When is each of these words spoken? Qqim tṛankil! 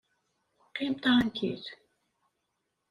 Qqim 0.67 0.93
tṛankil! 0.97 1.63